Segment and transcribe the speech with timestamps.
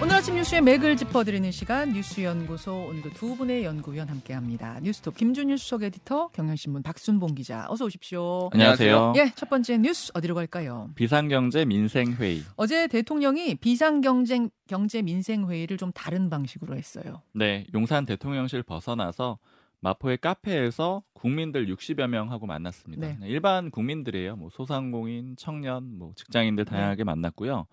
[0.00, 4.78] 오늘 아침 뉴스의 맥을 짚어드리는 시간 뉴스연구소 오늘도 두 분의 연구위원 함께합니다.
[4.80, 8.48] 뉴스톱 김준일 수석 에디터, 경향신문 박순봉 기자, 어서 오십시오.
[8.52, 9.14] 안녕하세요.
[9.16, 10.90] 예, 첫 번째 뉴스 어디로 갈까요?
[10.94, 12.44] 비상경제 민생회의.
[12.54, 17.22] 어제 대통령이 비상경제 경제 민생회의를 좀 다른 방식으로 했어요.
[17.34, 19.38] 네, 용산 대통령실 벗어나서
[19.80, 23.06] 마포의 카페에서 국민들 60여 명하고 만났습니다.
[23.06, 23.18] 네.
[23.22, 24.36] 일반 국민들이에요.
[24.36, 27.66] 뭐 소상공인, 청년, 뭐 직장인들 다양하게 만났고요.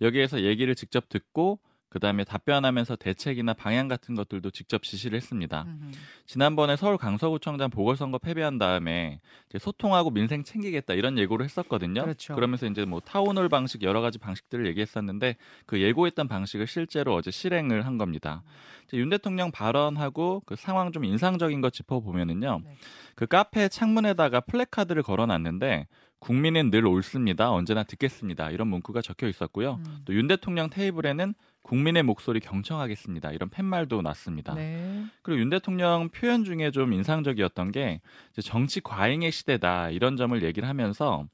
[0.00, 1.58] 여기에서 얘기를 직접 듣고
[1.92, 5.66] 그다음에 답변하면서 대책이나 방향 같은 것들도 직접 지시를 했습니다.
[5.66, 5.90] 음흠.
[6.24, 9.20] 지난번에 서울 강서구청장 보궐선거 패배한 다음에
[9.60, 12.00] 소통하고 민생 챙기겠다 이런 예고를 했었거든요.
[12.00, 12.34] 그렇죠.
[12.34, 17.30] 그러면서 이제 뭐 town hall 방식 여러 가지 방식들을 얘기했었는데 그 예고했던 방식을 실제로 어제
[17.30, 18.42] 실행을 한 겁니다.
[18.86, 22.62] 이제 윤 대통령 발언하고 그 상황 좀 인상적인 거 짚어보면은요.
[22.64, 22.76] 네.
[23.16, 25.88] 그 카페 창문에다가 플래카드를 걸어놨는데
[26.20, 27.50] 국민은 늘 옳습니다.
[27.50, 28.50] 언제나 듣겠습니다.
[28.50, 29.80] 이런 문구가 적혀 있었고요.
[29.84, 29.98] 음.
[30.04, 33.32] 또윤 대통령 테이블에는 국민의 목소리 경청하겠습니다.
[33.32, 34.54] 이런 팻말도 났습니다.
[34.54, 35.04] 네.
[35.22, 38.00] 그리고 윤 대통령 표현 중에 좀 인상적이었던 게
[38.32, 41.26] 이제 정치 과잉의 시대다 이런 점을 얘기를 하면서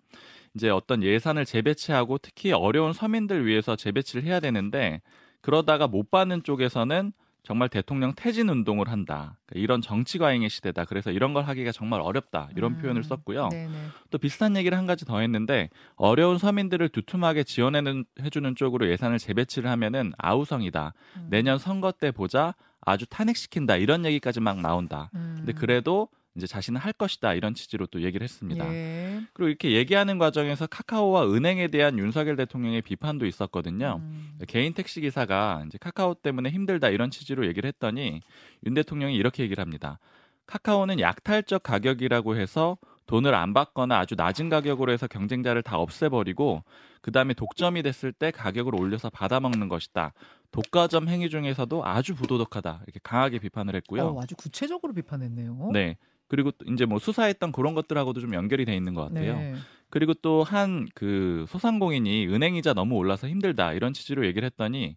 [0.54, 5.00] 이제 어떤 예산을 재배치하고 특히 어려운 서민들 위해서 재배치를 해야 되는데
[5.40, 7.12] 그러다가 못 받는 쪽에서는
[7.48, 9.38] 정말 대통령 퇴진 운동을 한다.
[9.46, 10.84] 그러니까 이런 정치 과잉의 시대다.
[10.84, 12.50] 그래서 이런 걸 하기가 정말 어렵다.
[12.54, 12.78] 이런 음.
[12.78, 13.48] 표현을 썼고요.
[13.48, 13.72] 네네.
[14.10, 19.70] 또 비슷한 얘기를 한 가지 더 했는데 어려운 서민들을 두툼하게 지원해주는 해주는 쪽으로 예산을 재배치를
[19.70, 20.92] 하면은 아우성이다.
[21.16, 21.26] 음.
[21.30, 22.54] 내년 선거 때 보자.
[22.82, 23.76] 아주 탄핵시킨다.
[23.76, 25.10] 이런 얘기까지 막 나온다.
[25.14, 25.36] 음.
[25.38, 27.34] 근데 그래도 이제 자신은 할 것이다.
[27.34, 28.72] 이런 취지로 또 얘기를 했습니다.
[28.72, 29.20] 예.
[29.32, 34.00] 그리고 이렇게 얘기하는 과정에서 카카오와 은행에 대한 윤석열 대통령의 비판도 있었거든요.
[34.00, 34.38] 음.
[34.46, 38.20] 개인 택시 기사가 이제 카카오 때문에 힘들다 이런 취지로 얘기를 했더니
[38.66, 39.98] 윤 대통령이 이렇게 얘기를 합니다.
[40.46, 46.62] 카카오는 약탈적 가격이라고 해서 돈을 안 받거나 아주 낮은 가격으로 해서 경쟁자를 다 없애버리고
[47.00, 50.12] 그 다음에 독점이 됐을 때 가격을 올려서 받아먹는 것이다.
[50.50, 54.08] 독과점 행위 중에서도 아주 부도덕하다 이렇게 강하게 비판을 했고요.
[54.08, 55.70] 어, 아주 구체적으로 비판했네요.
[55.72, 55.96] 네.
[56.28, 59.36] 그리고 또 이제 뭐 수사했던 그런 것들하고도 좀 연결이 돼 있는 것 같아요.
[59.36, 59.54] 네.
[59.90, 64.96] 그리고 또 한 그 소상공인이 은행 이자 너무 올라서 힘들다 이런 취지로 얘기를 했더니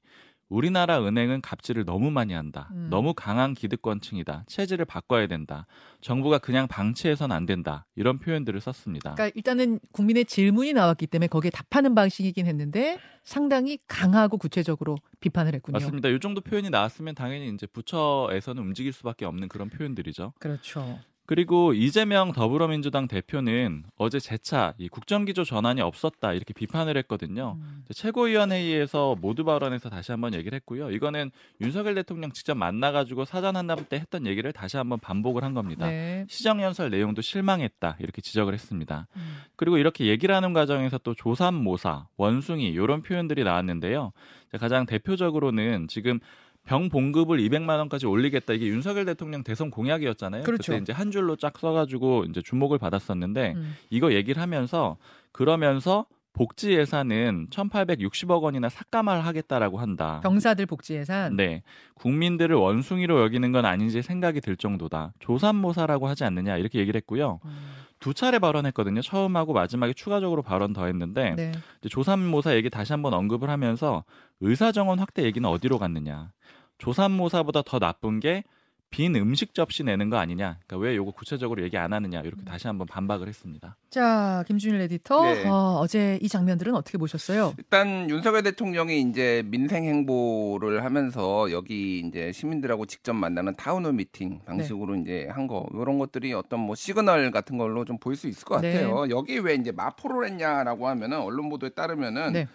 [0.49, 2.67] 우리나라 은행은 갑질을 너무 많이 한다.
[2.73, 2.87] 음.
[2.89, 4.43] 너무 강한 기득권층이다.
[4.47, 5.65] 체질을 바꿔야 된다.
[6.01, 7.85] 정부가 그냥 방치해서는 안 된다.
[7.95, 9.13] 이런 표현들을 썼습니다.
[9.15, 15.75] 그러니까 일단은 국민의 질문이 나왔기 때문에 거기에 답하는 방식이긴 했는데 상당히 강하고 구체적으로 비판을 했군요.
[15.79, 16.09] 맞습니다.
[16.09, 20.33] 이 정도 표현이 나왔으면 당연히 이제 부처에서는 움직일 수밖에 없는 그런 표현들이죠.
[20.37, 20.99] 그렇죠.
[21.25, 27.57] 그리고 이재명 더불어민주당 대표는 어제 재차 이 국정기조 전환이 없었다 이렇게 비판을 했거든요.
[27.57, 27.83] 음.
[27.93, 30.91] 최고위원회의에서 모두 발언에서 다시 한번 얘기를 했고요.
[30.91, 31.31] 이거는
[31.61, 35.87] 윤석열 대통령 직접 만나가지고 사전 한담 때 했던 얘기를 다시 한번 반복을 한 겁니다.
[35.87, 36.25] 네.
[36.27, 39.07] 시정연설 내용도 실망했다 이렇게 지적을 했습니다.
[39.15, 39.37] 음.
[39.55, 44.11] 그리고 이렇게 얘기를 하는 과정에서 또 조삼모사, 원숭이 이런 표현들이 나왔는데요.
[44.51, 46.19] 자, 가장 대표적으로는 지금
[46.65, 50.43] 병 봉급을 200만 원까지 올리겠다 이게 윤석열 대통령 대선 공약이었잖아요.
[50.43, 50.73] 그렇죠.
[50.73, 53.75] 때 이제 한 줄로 쫙 써가지고 이제 주목을 받았었는데 음.
[53.89, 54.97] 이거 얘기를 하면서
[55.31, 60.21] 그러면서 복지 예산은 1,860억 원이나 삭감을 하겠다라고 한다.
[60.23, 61.35] 병사들 복지 예산.
[61.35, 61.61] 네.
[61.95, 65.13] 국민들을 원숭이로 여기는 건 아닌지 생각이 들 정도다.
[65.19, 67.39] 조삼모사라고 하지 않느냐 이렇게 얘기를 했고요.
[67.43, 67.71] 음.
[67.99, 69.01] 두 차례 발언했거든요.
[69.01, 71.51] 처음하고 마지막에 추가적으로 발언 더 했는데 네.
[71.79, 74.03] 이제 조삼모사 얘기 다시 한번 언급을 하면서
[74.39, 76.31] 의사정원 확대 얘기는 어디로 갔느냐.
[76.79, 78.43] 조삼모사보다 더 나쁜 게
[78.91, 80.57] 빈 음식 접시 내는 거 아니냐.
[80.67, 82.19] 그러니까 왜 요거 구체적으로 얘기 안 하느냐.
[82.21, 83.77] 이렇게 다시 한번 반박을 했습니다.
[83.89, 85.23] 자, 김준일 에디터.
[85.23, 85.47] 네.
[85.47, 87.53] 어, 어제 이 장면들은 어떻게 보셨어요?
[87.57, 94.41] 일단 윤석열 대통령이 이제 민생 행보를 하면서 여기 이제 시민들하고 직접 만나는 town hall meeting
[94.45, 95.01] 방식으로 네.
[95.01, 98.61] 이제 한 거 이런 것들이 어떤 뭐 시그널 같은 걸로 좀 보일 수 있을 것
[98.61, 98.73] 네.
[98.73, 99.09] 같아요.
[99.09, 102.47] 여기 왜 이제 마포를 했냐라고 하면은 언론 보도에 따르면은 네.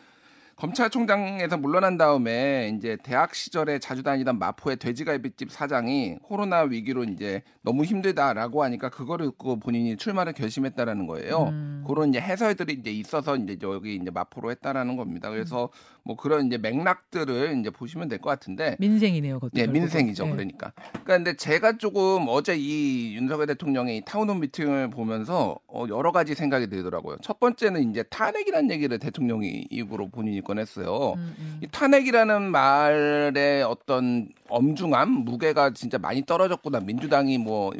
[0.56, 7.84] 검찰총장에서 물러난 다음에 이제 대학 시절에 자주 다니던 마포의 돼지갈비집 사장이 코로나 위기로 이제 너무
[7.84, 11.48] 힘들다라고 하니까 그거를 듣고 본인이 출마를 결심했다라는 거예요.
[11.50, 11.84] 음.
[11.86, 15.28] 그런 이제 해설들이 이제 있어서 이제 여기 이제 마포로 했다라는 겁니다.
[15.30, 15.68] 그래서
[16.04, 19.50] 뭐 그런 이제 맥락들을 이제 보시면 될 것 같은데 민생이네요, 그것도.
[19.52, 19.80] 네, 결국은.
[19.82, 20.24] 민생이죠.
[20.24, 20.30] 네.
[20.32, 20.72] 그러니까.
[20.92, 26.34] 그러니까 근데 제가 조금 어제 이 윤석열 대통령의 이 타운홈 미팅을 보면서 어, 여러 가지
[26.34, 27.18] 생각이 들더라고요.
[27.20, 31.14] 첫 번째는 이제 탄핵이라는 얘기를 대통령이 입으로 본인이 꺼냈어요.
[31.16, 31.60] 음, 음.
[31.62, 36.80] 이 탄핵이라는 말의 어떤 엄중함, 무게가 진짜 많이 떨어졌구나.
[36.80, 37.72] 민주당이 뭐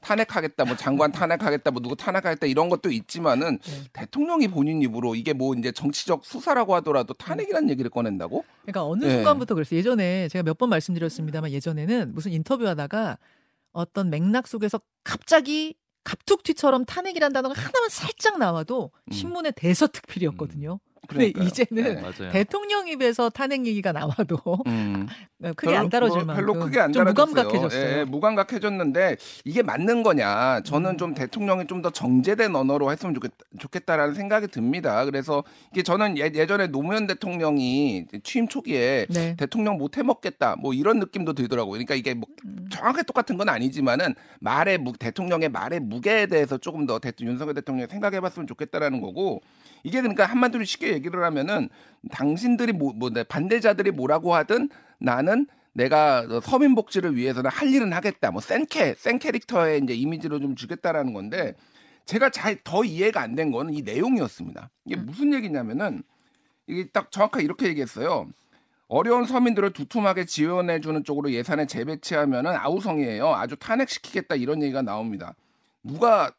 [0.00, 3.72] 탄핵하겠다, 뭐 장관 탄핵하겠다, 뭐 누구 탄핵하겠다 이런 것도 있지만은 네.
[3.92, 8.44] 대통령이 본인 입으로 이게 뭐 이제 정치적 수사라고 하더라도 탄핵이라는 얘기를 꺼낸다고?
[8.62, 9.10] 그러니까 어느 네.
[9.16, 9.78] 순간부터 그랬어요.
[9.78, 13.18] 예전에 제가 몇 번 말씀드렸습니다만 예전에는 무슨 인터뷰하다가
[13.72, 19.12] 어떤 맥락 속에서 갑자기 갑툭튀처럼 탄핵이란 단어가 하나만 살짝 나와도 음.
[19.12, 20.78] 신문의 대서특필이었거든요.
[21.08, 21.44] 근데 그러니까요.
[21.46, 22.30] 이제는 네.
[22.30, 25.06] 대통령 입에서 탄핵 얘기가 나와도 음.
[25.56, 27.04] 크게 안 다뤄질 만큼 별로 크게 안 좀.
[27.04, 27.98] 무감각해졌어요.
[27.98, 30.60] 예, 무감각해졌는데 이게 맞는 거냐?
[30.62, 30.98] 저는 음.
[30.98, 35.04] 좀 대통령이 좀 더 정제된 언어로 했으면 좋겠, 좋겠 다라는 생각이 듭니다.
[35.04, 39.34] 그래서 이게 저는 예, 예전에 노무현 대통령이 취임 초기에 네.
[39.36, 41.72] 대통령 못 해먹겠다 뭐 이런 느낌도 들더라고요.
[41.72, 42.68] 그러니까 이게 뭐 음.
[42.70, 47.88] 정확하게 똑같은 건 아니지만은 말의 무, 대통령의 말의 무게에 대해서 조금 더 대통령 윤석열 대통령이
[47.90, 49.42] 생각해봤으면 좋겠다라는 거고
[49.82, 51.68] 이게 그러니까 한마디로 쉽게 얘기를 하면은
[52.10, 54.68] 당신들이 뭐, 뭐 네, 반대자들이 뭐라고 하든
[54.98, 58.30] 나는 내가 서민 복지를 위해서는 할 일은 하겠다.
[58.30, 61.54] 뭐 센캐, 센 캐릭터의 이제 이미지로 좀 주겠다라는 건데
[62.04, 64.70] 제가 잘 더 이해가 안 된 거는 이 내용이었습니다.
[64.86, 66.02] 이게 무슨 얘기냐면은
[66.66, 68.28] 이게 딱 정확하게 이렇게 얘기했어요.
[68.88, 73.34] 어려운 서민들을 두툼하게 지원해 주는 쪽으로 예산을 재배치하면은 아우성이에요.
[73.34, 75.34] 아주 탄핵시키겠다 이런 얘기가 나옵니다.
[75.82, 76.30] 누가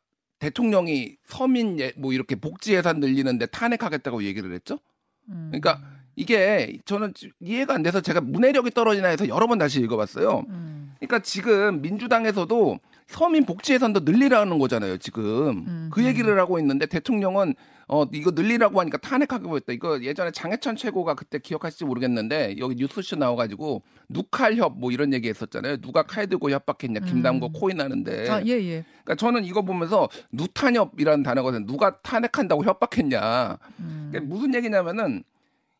[0.48, 4.78] 대통령이 서민 예, 뭐 이렇게 복지 예산 늘리는데 탄핵하겠다고 얘기를 했죠?
[5.30, 5.48] 음.
[5.52, 5.82] 그러니까
[6.18, 10.44] 이게 저는 지- 이해가 안 돼서 제가 문해력이 떨어지나 해서 여러 번 다시 읽어봤어요.
[10.50, 10.94] 음.
[11.00, 14.98] 그러니까 지금 민주당에서도 서민 복지 예산도 늘리라는 거잖아요.
[14.98, 17.56] 지금 음, 그 얘기를 하고 있는데 대통령은
[17.88, 19.74] 어 이거 늘리라고 하니까 탄핵하기로 했다.
[19.74, 25.78] 이거 예전에 장해천 최고가 그때 기억하실지 모르겠는데 여기 뉴스쇼 나와가지고 누칼협 뭐 이런 얘기 했었잖아요.
[25.78, 27.60] 누가 칼 들고 협박했냐 김남국 음.
[27.60, 28.30] 코인 하는데.
[28.30, 28.86] 아, 예, 예.
[29.04, 31.66] 그러니까 저는 이거 보면서 누탄협이라는 단어거든요.
[31.66, 33.58] 누가 탄핵한다고 협박했냐.
[33.80, 34.10] 음.
[34.12, 35.24] 그러니까 무슨 얘기냐면은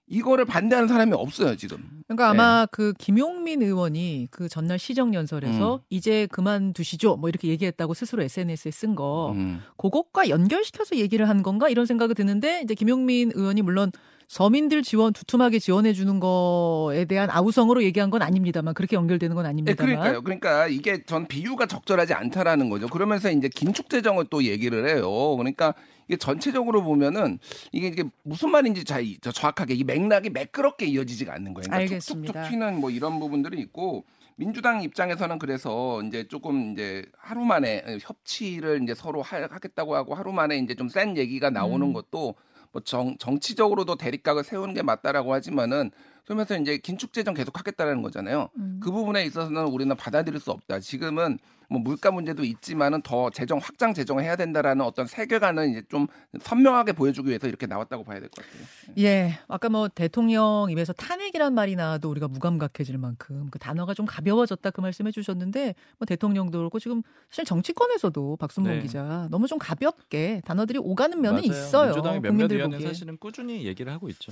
[0.08, 1.78] 이거를 반대하는 사람이 없어요 지금.
[2.08, 5.80] 그러니까 아마 그 김용민 의원이 그 전날 시정 연설에서 음.
[5.90, 7.16] 이제 그만두시죠.
[7.16, 9.32] 뭐 이렇게 얘기했다고 스스로 SNS에 쓴 거.
[9.32, 9.62] 음.
[9.78, 13.92] 그것과 연결시켜서 얘기를 한 건가 이런 생각이 드는데 이제 김용민 의원이 물론
[14.28, 19.50] 서민들 지원 두툼하게 지원해 주는 거에 대한 아우성으로 얘기한 건 아닙니다만 그렇게 연결되는 건 네,
[19.50, 19.96] 아닙니다만.
[19.96, 20.22] 그러니까요.
[20.22, 22.88] 그러니까 이게 전 비유가 적절하지 않다라는 거죠.
[22.88, 25.36] 그러면서 이제 긴축 재정을 또 얘기를 해요.
[25.38, 25.74] 그러니까
[26.08, 27.40] 이게 전체적으로 보면은
[27.72, 31.66] 이게 이게 무슨 말인지 잘 정확하게 이 맥락이 매끄럽게 이어지지가 않는 거예요.
[31.68, 32.34] 그러니까 알겠습니다.
[32.34, 34.06] 툭툭툭 튀는 뭐 이런 부분들이 있고
[34.36, 40.32] 민주당 입장에서는 그래서 이제 조금 이제 하루 만에 협치를 이제 서로 하, 하겠다고 하고 하루
[40.34, 41.94] 만에 이제 좀 센 얘기가 나오는 음.
[41.94, 42.36] 것도
[42.72, 45.92] 뭐 정, 정치적으로도 대립각을 세우는 게 맞다라고 하지만은
[46.26, 48.50] 그러면서 이제 긴축 재정 계속 하겠다라는 거잖아요.
[48.58, 48.80] 음.
[48.82, 50.80] 그 부분에 있어서는 우리는 받아들일 수 없다.
[50.80, 51.38] 지금은
[51.70, 56.08] 뭐 물가 문제도 있지만은 더 재정 확장 재정을 해야 된다라는 어떤 세계관을 이제 좀
[56.40, 58.64] 선명하게 보여주기 위해서 이렇게 나왔다고 봐야 될 것 같아요.
[59.00, 64.70] 예, 아까 뭐 대통령 입에서 탄핵이란 말이 나와도 우리가 무감각해질 만큼 그 단어가 좀 가벼워졌다
[64.70, 68.82] 그 말씀해 주셨는데 뭐 대통령도 그렇고 지금 사실 정치권에서도 박순봉 네.
[68.82, 71.50] 기자 너무 좀 가볍게 단어들이 오가는 면은 맞아요.
[71.52, 71.86] 있어요.
[71.88, 74.32] 민주당의 몇몇 국민들 의원은 보기에 사실은 꾸준히 얘기를 하고 있죠.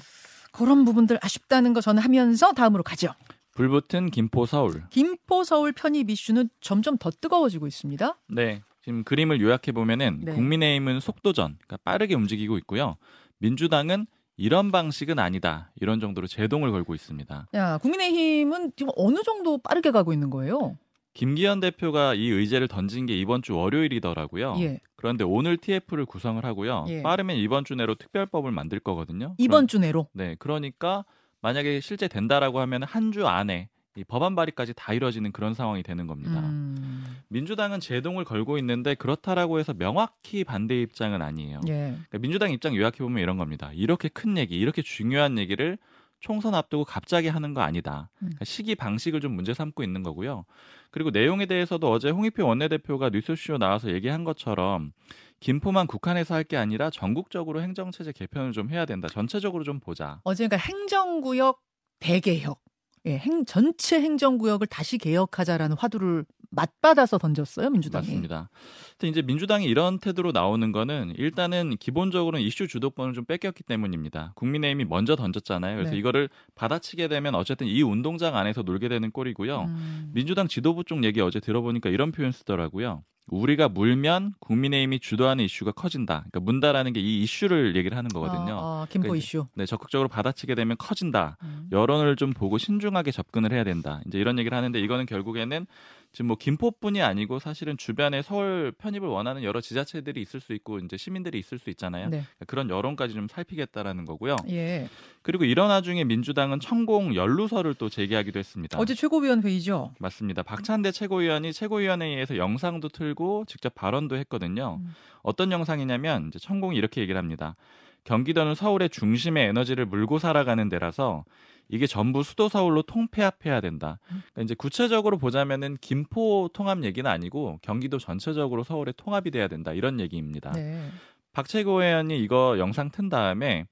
[0.52, 3.14] 그런 부분들 아쉽다는 거 저는 하면서 다음으로 가죠.
[3.54, 4.84] 불붙은 김포 서울.
[4.90, 8.18] 김포 서울 편입 이슈는 점점 더 뜨거워지고 있습니다.
[8.30, 8.62] 네.
[8.84, 10.34] 지금 그림을 요약해 보면은 네.
[10.34, 12.98] 국민의힘은 속도전, 그러니까 빠르게 움직이고 있고요.
[13.38, 14.08] 민주당은
[14.38, 15.72] 이런 방식은 아니다.
[15.80, 17.48] 이런 정도로 제동을 걸고 있습니다.
[17.54, 20.78] 야, 국민의힘은 지금 어느 정도 빠르게 가고 있는 거예요?
[21.14, 24.56] 김기현 대표가 이 의제를 던진 게 이번 주 월요일이더라고요.
[24.60, 24.80] 예.
[25.02, 26.86] 그런데 오늘 TF를 구성을 하고요.
[26.90, 27.02] 예.
[27.02, 29.34] 빠르면 이번 주 내로 특별법을 만들 거거든요.
[29.40, 30.08] 이번 주 내로.
[30.14, 31.06] 네, 그러니까
[31.42, 33.68] 만약에 실제 된다라고 하면 한 주 안에
[33.98, 36.40] 이 법안 발의까지 다 이뤄지는 그런 상황이 되는 겁니다.
[36.40, 41.62] 음, 민주당은 제동을 걸고 있는데 그렇다라고 해서 명확히 반대 입장은 아니에요.
[41.68, 41.96] 예.
[41.96, 43.72] 그러니까 민주당 입장 요약해 보면 이런 겁니다.
[43.74, 45.80] 이렇게 큰 얘기, 이렇게 중요한 얘기를
[46.22, 48.10] 총선 앞두고 갑자기 하는 거 아니다.
[48.18, 48.28] 음.
[48.28, 50.46] 그러니까 시기 방식을 좀 문제 삼고 있는 거고요.
[50.92, 54.94] 그리고 내용에 대해서도 어제 홍익표 원내대표가 뉴스쇼 나와서 얘기한 것처럼
[55.40, 59.08] 김포만 국한에서 할 게 아니라 전국적으로 행정체제 개편을 좀 해야 된다.
[59.08, 60.20] 전체적으로 좀 보자.
[60.24, 61.60] 어제 그러니까 행정구역
[62.00, 62.62] 대개혁.
[63.08, 68.06] 예, 행, 전체 행정구역을 다시 개혁하자라는 화두를 맞받아서 던졌어요, 민주당이.
[68.08, 68.50] 맞습니다.
[68.98, 74.34] 근데 이제 민주당이 이런 태도로 나오는 거는 일단은 기본적으로는 이슈 주도권을 좀 뺏겼기 때문입니다.
[74.36, 75.76] 국민의힘이 먼저 던졌잖아요.
[75.76, 75.98] 그래서 네.
[75.98, 79.62] 이거를 받아치게 되면 어쨌든 이 운동장 안에서 놀게 되는 꼴이고요.
[79.62, 80.12] 음.
[80.14, 83.04] 민주당 지도부 쪽 얘기 어제 들어보니까 이런 표현 쓰더라고요.
[83.28, 86.26] 우리가 물면 국민의힘이 주도하는 이슈가 커진다.
[86.32, 88.60] 그러니까 문다라는 게 이 이슈를 얘기를 하는 거거든요.
[88.60, 89.48] 아, 아, 김포 그러니까 이슈.
[89.56, 91.38] 네, 적극적으로 받아치게 되면 커진다.
[91.44, 91.70] 음.
[91.72, 94.02] 여론을 좀 보고 신중하게 접근을 해야 된다.
[94.06, 95.66] 이제 이런 얘기를 하는데 이거는 결국에는
[96.12, 100.98] 지금 뭐 김포뿐이 아니고 사실은 주변에 서울 편입을 원하는 여러 지자체들이 있을 수 있고 이제
[100.98, 102.10] 시민들이 있을 수 있잖아요.
[102.10, 102.24] 네.
[102.48, 104.36] 그런 여론까지 좀 살피겠다라는 거고요.
[104.50, 104.90] 예.
[105.22, 108.78] 그리고 이런 와중에 민주당은 천공 연루설을 또 제기하기도 했습니다.
[108.78, 109.94] 어제 최고위원 회의죠.
[110.00, 110.44] 맞습니다.
[110.44, 114.80] 박찬대 최고위원이 최고위원회의에서 영상도 틀고 직접 발언도 했거든요.
[114.82, 114.94] 음.
[115.22, 117.56] 어떤 영상이냐면 이제 천공이 이렇게 얘기를 합니다.
[118.04, 121.24] 경기도는 서울의 중심의 에너지를 물고 살아가는 데라서
[121.72, 123.98] 이게 전부 수도 서울로 통폐합해야 된다.
[124.08, 130.00] 그러니까 이제 구체적으로 보자면은 김포 통합 얘기는 아니고 경기도 전체적으로 서울에 통합이 돼야 된다 이런
[130.00, 130.52] 얘기입니다.
[130.52, 130.90] 네.
[131.32, 133.66] 박 최고위원이 이거 영상 튼 다음에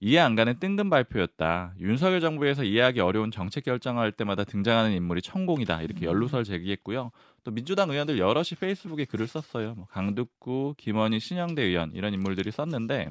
[0.00, 1.74] 이해 안 가는 뜬금 발표였다.
[1.80, 5.80] 윤석열 정부에서 이해하기 어려운 정책 결정할 때마다 등장하는 인물이 천공이다.
[5.82, 6.10] 이렇게 음.
[6.10, 7.10] 연루설 제기했고요.
[7.44, 9.74] 또 민주당 의원들 여럿이 페이스북에 글을 썼어요.
[9.76, 13.10] 뭐 강득구, 김원희, 신영대 의원 이런 인물들이 썼는데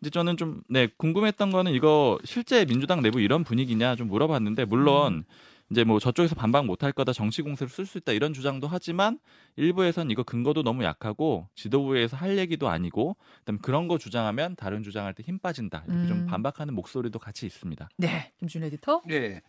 [0.00, 5.14] 이제 저는 좀 네 궁금했던 거는 이거 실제 민주당 내부 이런 분위기냐 좀 물어봤는데 물론
[5.14, 5.24] 음.
[5.70, 9.18] 이제 뭐 저쪽에서 반박 못할 거다 정치 공세를 쓸 수 있다 이런 주장도 하지만
[9.56, 15.12] 일부에선 이거 근거도 너무 약하고 지도부에서 할 얘기도 아니고 그다음에 그런 거 주장하면 다른 주장할
[15.14, 16.08] 때 힘 빠진다 이렇게 음.
[16.08, 17.88] 좀 반박하는 목소리도 같이 있습니다.
[17.98, 19.02] 네, 김준 에디터.
[19.10, 19.42] 예.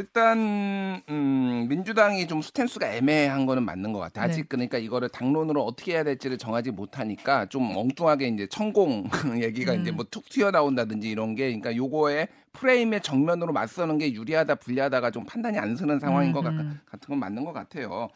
[0.00, 4.26] 일단 음, 민주당이 좀 스탠스가 애매한 거는 맞는 것 같아요.
[4.26, 4.46] 아직 네.
[4.48, 9.08] 그러니까 이거를 당론으로 어떻게 해야 될지를 정하지 못하니까 좀 엉뚱하게 이제 천공
[9.42, 9.80] 얘기가 음.
[9.80, 15.24] 이제 뭐 툭 튀어나온다든지 이런 게 그러니까 요거에 프레임의 정면으로 맞서는 게 유리하다 불리하다가 좀
[15.24, 16.78] 판단이 안 서는 상황인 것 같, 음.
[16.84, 18.08] 같은 건 맞는 것 같아요.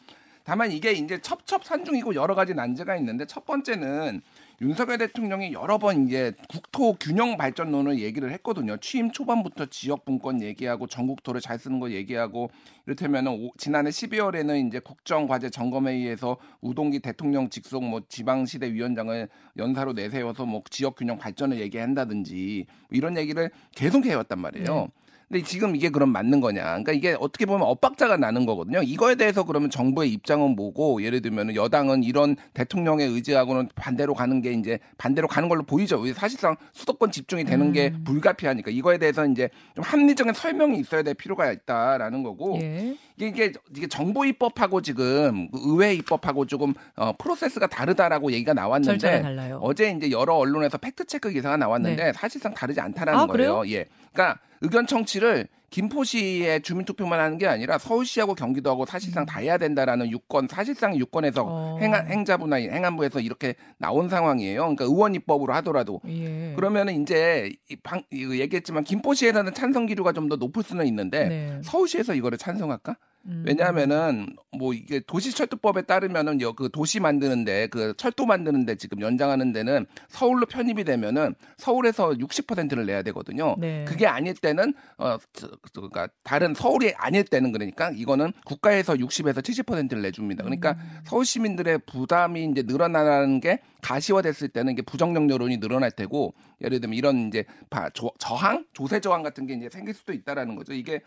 [0.43, 4.21] 다만 이게 이제 첩첩산중이고 여러 가지 난제가 있는데 첫 번째는
[4.61, 8.77] 윤석열 대통령이 여러 번 이제 국토 균형 발전론을 얘기를 했거든요.
[8.77, 12.51] 취임 초반부터 지역 분권 얘기하고 전국토를 잘 쓰는 거 얘기하고
[12.85, 19.27] 이를테면은 오- 지난해 12월에는 이제 국정 과제 점검회의에서 우동기 대통령 직속 뭐 지방시대 위원장을
[19.57, 24.65] 연사로 내세워서 뭐 지역 균형 발전을 얘기한다든지 뭐 이런 얘기를 계속 해왔단 말이에요.
[24.75, 24.87] 네.
[25.31, 26.61] 근데 지금 이게 그럼 맞는 거냐?
[26.61, 28.81] 그러니까 이게 어떻게 보면 엇박자가 나는 거거든요.
[28.83, 34.51] 이거에 대해서 그러면 정부의 입장은 뭐고 예를 들면 여당은 이런 대통령의 의지하고는 반대로 가는 게
[34.51, 35.99] 이제 반대로 가는 걸로 보이죠.
[35.99, 38.03] 왜 사실상 수도권 집중이 되는 게 음.
[38.03, 42.97] 불가피하니까 이거에 대해서 이제 좀 합리적인 설명이 있어야 될 필요가 있다라는 거고 예.
[43.27, 49.59] 이게 이게, 정부 입법하고 지금 그 의회 입법하고 조금 어, 프로세스가 다르다라고 얘기가 나왔는데 달라요.
[49.61, 53.63] 어제 이제 여러 언론에서 fact check 기사가 나왔는데 사실상 다르지 않다라는 아, 거예요.
[53.67, 53.85] 예.
[54.11, 60.49] 그러니까 의견 청취를 김포시에 주민투표만 하는 게 아니라 서울시하고 경기도하고 사실상 다 해야 된다라는 유권
[60.49, 61.77] 사실상 유권에서 어.
[61.79, 64.59] 행안, 행자부나 행안부에서 이렇게 나온 상황이에요.
[64.59, 66.53] 그러니까 의원 입법으로 하더라도 예.
[66.57, 71.59] 그러면은 이제 이 방, 이거 얘기했지만 김포시에서는 찬성 기류가 좀 더 높을 수는 있는데 네.
[71.63, 72.95] 서울시에서 이거를 찬성할까?
[73.25, 73.43] 음.
[73.45, 79.85] 왜냐하면은 뭐 이게 도시철도법에 따르면은 여- 그 도시 만드는데 그 철도 만드는데 지금 연장하는 데는
[80.07, 83.55] 서울로 편입이 되면은 서울에서 60%를 내야 되거든요.
[83.59, 83.85] 네.
[83.87, 85.17] 그게 아닐 때는 어
[85.71, 90.43] 그러니까 다른 서울이 아닐 때는 그러니까 이거는 국가에서 60에서 70%를 내줍니다.
[90.43, 90.99] 그러니까 음.
[91.05, 96.97] 서울 시민들의 부담이 이제 늘어나는 게 가시화됐을 때는 이게 부정적 여론이 늘어날 테고 예를 들면
[96.97, 100.73] 이런 이제 바- 조- 저항, 조세 저항 같은 게 이제 생길 수도 있다라는 거죠.
[100.73, 101.01] 이게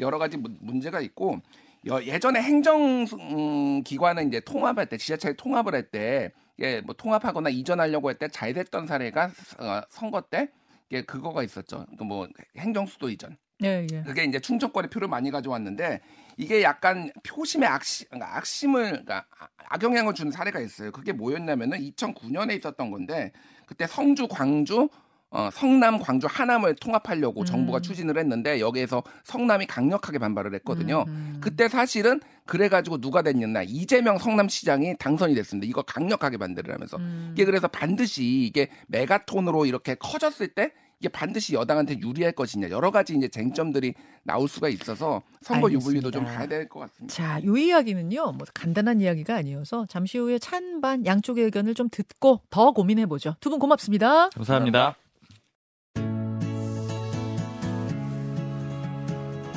[0.00, 1.40] 여러 가지 문- 문제가 있고
[1.86, 7.50] 여- 예전에 행정 음, 기관은 이제 통합할 때 지자체 통합을 할 때 예, 뭐 통합하거나
[7.50, 10.48] 이전하려고 할 때 잘 됐던 사례가 어, 선거 때
[10.92, 11.84] 예, 그거가 있었죠.
[11.98, 13.36] 그뭐 행정 수도 이전.
[13.62, 14.02] 예, 예.
[14.02, 16.00] 그게 이제 충청권에 표를 많이 가져왔는데
[16.36, 20.92] 이게 약간 표심의 악심, 그러니까 악심을 그러니까 아- 악영향을 준 사례가 있어요.
[20.92, 23.32] 그게 뭐였냐면은 2009년에 있었던 건데
[23.66, 24.88] 그때 성주, 광주,
[25.30, 27.44] 어, 성남, 광주, 하남을 통합하려고 음.
[27.44, 31.04] 정부가 추진을 했는데 여기에서 성남이 강력하게 반발을 했거든요.
[31.08, 31.38] 음.
[31.40, 35.68] 그때 사실은 그래가지고 누가 됐냐 이재명 성남시장이 당선이 됐습니다.
[35.68, 37.30] 이거 강력하게 반대를 하면서 음.
[37.34, 43.14] 이게 그래서 반드시 이게 메가톤으로 이렇게 커졌을 때 이게 반드시 여당한테 유리할 것이냐 여러 가지
[43.14, 43.92] 이제 쟁점들이
[44.22, 46.38] 나올 수가 있어서 선거 유불리도 좀 알겠습니다.
[46.38, 47.14] 봐야 될 것 같습니다.
[47.14, 52.70] 자, 요 이야기는요, 뭐 간단한 이야기가 아니어서 잠시 후에 찬반 양쪽의 의견을 좀 듣고 더
[52.72, 53.34] 고민해 보죠.
[53.40, 54.30] 두 분 고맙습니다.
[54.30, 54.96] 감사합니다.